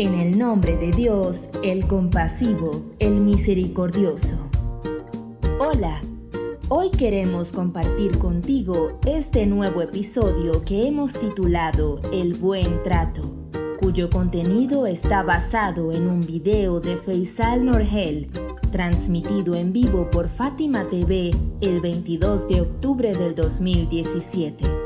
[0.00, 4.50] En el nombre de Dios, el compasivo, el misericordioso.
[5.58, 6.00] Hola,
[6.70, 13.30] hoy queremos compartir contigo este nuevo episodio que hemos titulado El buen trato,
[13.78, 18.30] cuyo contenido está basado en un video de Faisal Norgel,
[18.70, 24.79] transmitido en vivo por Fátima TV el 22 de octubre del 2017.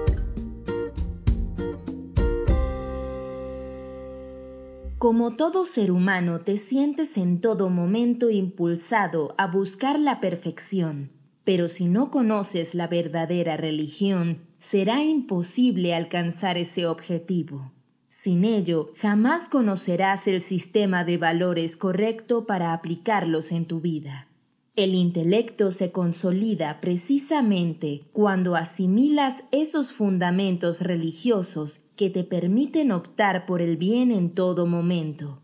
[5.05, 11.11] Como todo ser humano te sientes en todo momento impulsado a buscar la perfección,
[11.45, 17.71] pero si no conoces la verdadera religión, será imposible alcanzar ese objetivo.
[18.09, 24.29] Sin ello, jamás conocerás el sistema de valores correcto para aplicarlos en tu vida.
[24.77, 33.63] El intelecto se consolida precisamente cuando asimilas esos fundamentos religiosos que te permiten optar por
[33.63, 35.41] el bien en todo momento.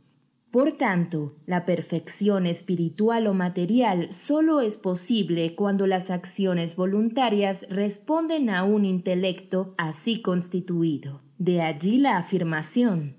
[0.51, 8.51] Por tanto, la perfección espiritual o material solo es posible cuando las acciones voluntarias responden
[8.51, 11.21] a un intelecto así constituido.
[11.39, 13.15] De allí la afirmación.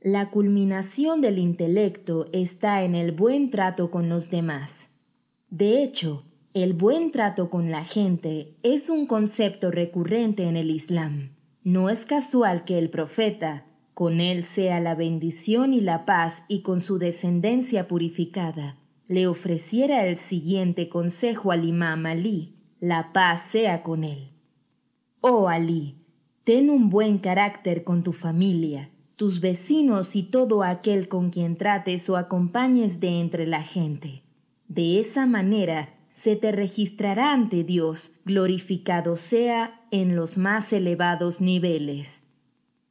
[0.00, 4.89] La culminación del intelecto está en el buen trato con los demás.
[5.50, 6.22] De hecho,
[6.54, 11.34] el buen trato con la gente es un concepto recurrente en el Islam.
[11.64, 16.62] No es casual que el profeta, con él sea la bendición y la paz y
[16.62, 18.78] con su descendencia purificada,
[19.08, 24.30] le ofreciera el siguiente consejo al imam Ali, la paz sea con él.
[25.20, 25.96] Oh Ali,
[26.44, 32.08] ten un buen carácter con tu familia, tus vecinos y todo aquel con quien trates
[32.08, 34.22] o acompañes de entre la gente
[34.70, 42.28] de esa manera se te registrará ante Dios, glorificado sea en los más elevados niveles.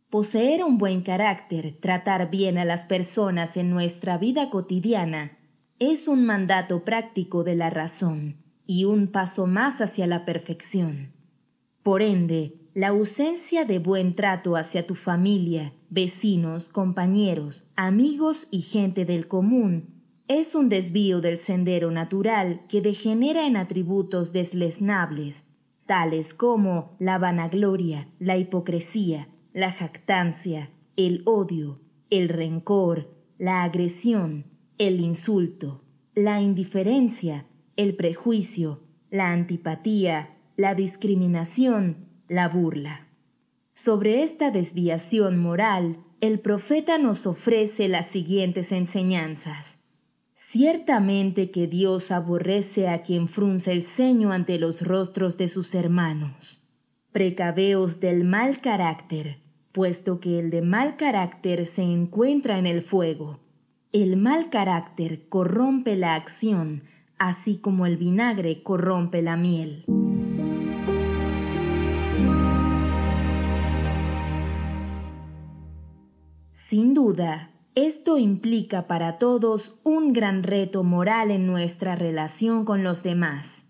[0.10, 5.38] Poseer un buen carácter, tratar bien a las personas en nuestra vida cotidiana,
[5.80, 11.14] es un mandato práctico de la razón y un paso más hacia la perfección.
[11.82, 19.06] Por ende, la ausencia de buen trato hacia tu familia, vecinos, compañeros, amigos y gente
[19.06, 19.99] del común
[20.30, 25.46] es un desvío del sendero natural que degenera en atributos deslesnables,
[25.88, 31.82] tales como la vanagloria, la hipocresía, la jactancia, el odio,
[32.12, 33.10] el rencor,
[33.40, 34.46] la agresión,
[34.78, 35.82] el insulto,
[36.14, 43.08] la indiferencia, el prejuicio, la antipatía, la discriminación, la burla.
[43.74, 49.79] Sobre esta desviación moral, el profeta nos ofrece las siguientes enseñanzas.
[50.42, 56.70] Ciertamente que Dios aborrece a quien frunce el ceño ante los rostros de sus hermanos.
[57.12, 59.42] Precaveos del mal carácter,
[59.74, 63.42] puesto que el de mal carácter se encuentra en el fuego.
[63.92, 66.84] El mal carácter corrompe la acción,
[67.18, 69.84] así como el vinagre corrompe la miel.
[76.54, 83.04] Sin duda, esto implica para todos un gran reto moral en nuestra relación con los
[83.04, 83.66] demás,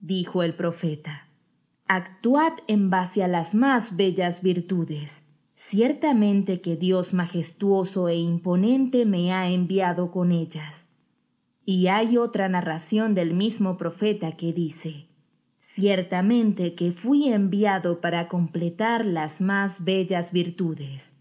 [0.00, 1.28] dijo el profeta.
[1.86, 5.24] Actuad en base a las más bellas virtudes.
[5.54, 10.88] Ciertamente que Dios majestuoso e imponente me ha enviado con ellas.
[11.64, 15.06] Y hay otra narración del mismo profeta que dice,
[15.58, 21.14] Ciertamente que fui enviado para completar las más bellas virtudes.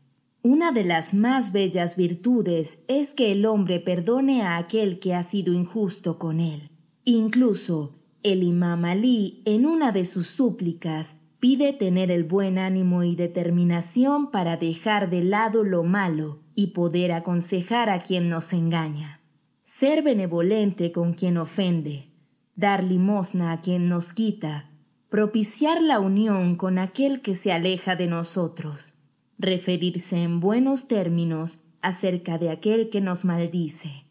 [0.47, 5.23] Una de las más bellas virtudes es que el hombre perdone a aquel que ha
[5.23, 6.69] sido injusto con él.
[7.03, 13.16] Incluso el imam Ali, en una de sus súplicas, pide tener el buen ánimo y
[13.16, 19.22] determinación para dejar de lado lo malo y poder aconsejar a quien nos engaña.
[19.63, 22.12] Ser benevolente con quien ofende,
[22.56, 24.69] dar limosna a quien nos quita,
[25.09, 29.01] propiciar la unión con aquel que se aleja de nosotros
[29.38, 34.06] referirse en buenos términos acerca de aquel que nos maldice.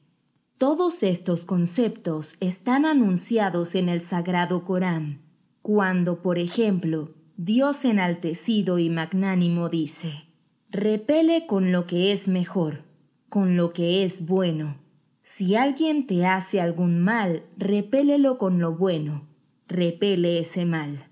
[0.59, 5.23] Todos estos conceptos están anunciados en el Sagrado Corán,
[5.63, 10.27] cuando, por ejemplo, Dios enaltecido y magnánimo dice,
[10.71, 12.85] repele con lo que es mejor,
[13.29, 14.79] con lo que es bueno.
[15.23, 19.27] Si alguien te hace algún mal, repélelo con lo bueno,
[19.67, 21.07] repele ese mal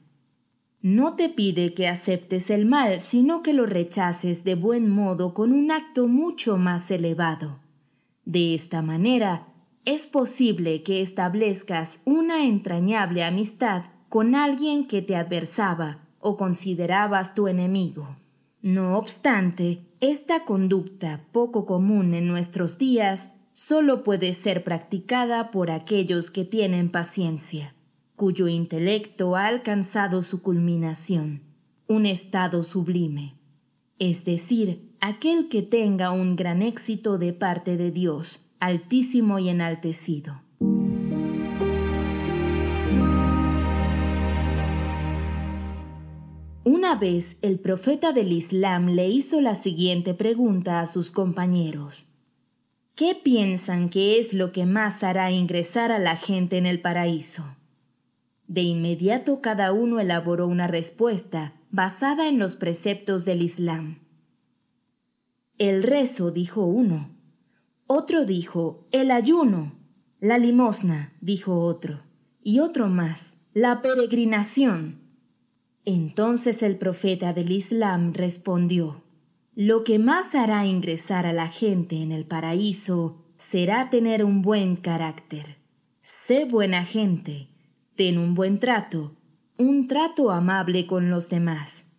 [0.83, 5.53] no te pide que aceptes el mal, sino que lo rechaces de buen modo con
[5.53, 7.61] un acto mucho más elevado.
[8.25, 9.49] De esta manera,
[9.85, 17.49] es posible que establezcas una entrañable amistad con alguien que te adversaba o considerabas tu
[17.49, 18.17] enemigo.
[18.61, 26.33] No obstante, Esta conducta poco común en nuestros días solo puede ser practicada por aquellos
[26.33, 27.73] que tienen paciencia,
[28.23, 31.43] cuyo intelecto ha alcanzado su culminación,
[31.89, 33.35] un estado sublime,
[33.99, 40.41] es decir, aquel que tenga un gran éxito de parte de Dios, altísimo y enaltecido.
[46.63, 52.13] Una vez el profeta del Islam le hizo la siguiente pregunta a sus compañeros.
[52.95, 57.57] ¿Qué piensan que es lo que más hará ingresar a la gente en el paraíso?
[58.53, 64.01] De inmediato cada uno elaboró una respuesta basada en los preceptos del Islam.
[65.57, 67.17] El rezo, dijo uno.
[67.87, 69.73] Otro dijo, el ayuno.
[70.21, 72.03] La limosna, dijo otro.
[72.43, 75.01] Y otro más, la peregrinación.
[75.87, 79.03] Entonces el profeta del Islam respondió,
[79.55, 84.77] Lo que más hará ingresar a la gente en el paraíso será tener un buen
[84.77, 85.57] carácter.
[86.03, 87.49] Sé buena gente,
[87.95, 89.17] ten un buen trato,
[89.59, 91.91] un trato amable con los demás.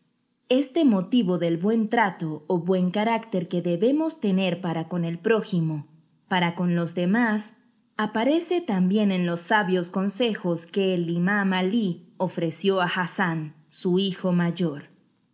[0.50, 5.88] Este motivo del buen trato o buen carácter que debemos tener para con el prójimo,
[6.28, 7.54] para con los demás,
[7.96, 14.32] aparece también en los sabios consejos que el imam Ali ofreció a Hassan su hijo
[14.32, 14.90] mayor,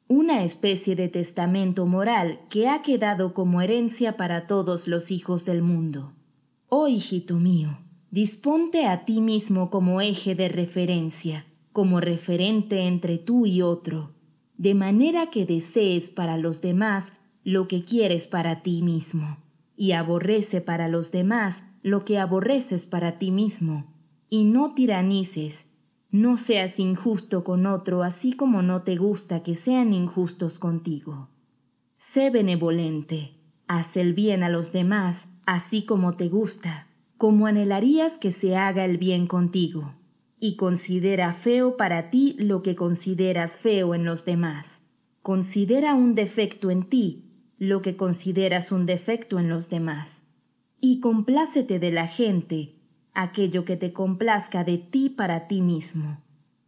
[0.07, 5.61] una especie de testamento moral que ha quedado como herencia para todos los hijos del
[5.61, 6.13] mundo.
[6.67, 7.79] Oh hijito mío,
[8.11, 14.15] disponte a ti mismo como eje de referencia, como referente entre tú y otro,
[14.57, 17.13] de manera que desees para los demás
[17.43, 19.37] lo que quieres para ti mismo,
[19.75, 23.93] y aborrece para los demás lo que aborreces para ti mismo,
[24.29, 25.71] y no tiranices,
[26.11, 31.29] no seas injusto con otro así como no te gusta que sean injustos contigo.
[31.97, 33.35] Sé benevolente,
[33.67, 36.88] haz el bien a los demás así como te gusta,
[37.19, 39.93] como anhelarías que se haga el bien contigo,
[40.39, 44.83] y considera feo para ti lo que consideras feo en los demás.
[45.21, 47.25] Considera un defecto en ti
[47.57, 50.27] lo que consideras un defecto en los demás.
[50.79, 52.77] Y complácete de la gente
[53.13, 56.23] aquello que te complazca de ti para ti mismo.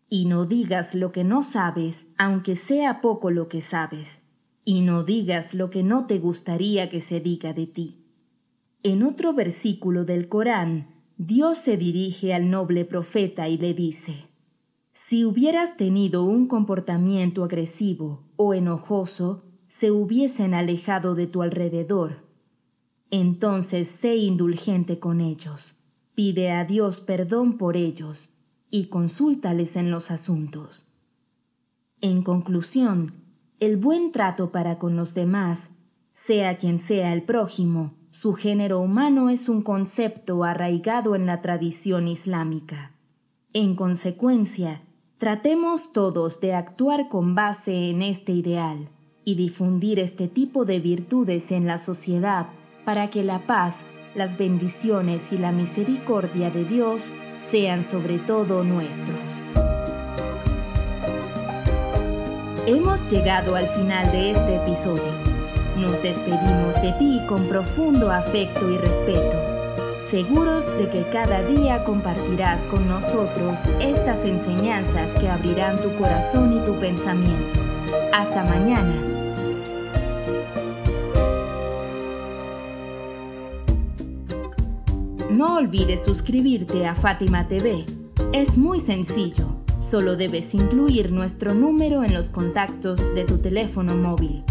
[0.10, 4.24] Y no digas lo que no sabes, aunque sea poco lo que sabes.
[4.66, 8.01] Y no digas lo que no te gustaría que se diga de ti.
[8.84, 10.88] En otro versículo del Corán,
[11.18, 14.28] Dios se dirige al noble profeta y le dice,
[14.94, 22.26] Si hubieras tenido un comportamiento agresivo o enojoso, se hubiesen alejado de tu alrededor.
[23.10, 25.76] Entonces sé indulgente con ellos
[26.14, 28.34] Pide a Dios perdón por ellos
[28.70, 30.90] y consúltales en los asuntos.
[32.02, 33.14] En conclusión,
[33.60, 35.72] el buen trato para con los demás,
[36.12, 42.10] sea quien sea el prójimo, su género humano es un concepto arraigado en la tradición
[42.10, 42.92] islámica.
[43.54, 44.82] En consecuencia,
[45.18, 48.90] tratemos todos de actuar con base en este ideal
[49.24, 52.48] y difundir este tipo de virtudes en la sociedad
[52.84, 59.42] para que la paz las bendiciones y la misericordia de Dios sean sobre todo nuestros.
[62.68, 65.21] Hemos llegado al final de este episodio.
[65.82, 69.36] Nos despedimos de ti con profundo afecto y respeto,
[69.98, 76.64] seguros de que cada día compartirás con nosotros estas enseñanzas que abrirán tu corazón y
[76.64, 77.58] tu pensamiento.
[78.14, 78.94] Hasta mañana.
[85.32, 87.88] No olvides suscribirte a Fátima TV.
[88.34, 89.48] Es muy sencillo.
[89.80, 94.44] Solo debes incluir nuestro número en los contactos de tu teléfono móvil.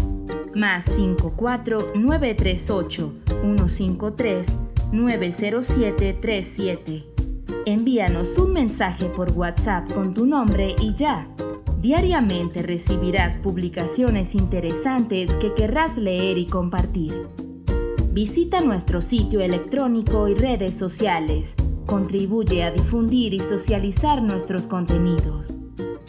[0.55, 4.57] Más 54 938 153
[4.91, 7.05] 90737.
[7.65, 11.29] Envíanos un mensaje por WhatsApp con tu nombre y ya.
[11.79, 17.29] Diariamente recibirás publicaciones interesantes que querrás leer y compartir.
[18.11, 21.55] Visita nuestro sitio electrónico y redes sociales.
[21.85, 25.53] Contribuye a difundir y socializar nuestros contenidos.